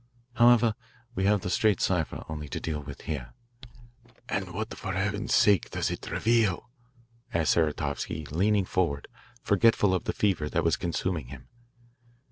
However, 0.33 0.73
we 1.13 1.25
have 1.25 1.41
the 1.41 1.49
straight 1.51 1.79
cipher 1.79 2.23
only 2.27 2.49
to 2.49 2.59
deal 2.59 2.79
with 2.79 3.01
here." 3.01 3.35
"And 4.27 4.49
what 4.51 4.73
for 4.75 4.93
Heaven's 4.93 5.35
sake 5.35 5.69
does 5.69 5.91
it 5.91 6.09
reveal?" 6.09 6.71
asked 7.35 7.53
Saratovsky, 7.53 8.25
leaning 8.31 8.65
forward, 8.65 9.07
forgetful 9.43 9.93
of 9.93 10.05
the 10.05 10.13
fever 10.13 10.49
that 10.49 10.63
was 10.63 10.75
consuming 10.75 11.27
him. 11.27 11.49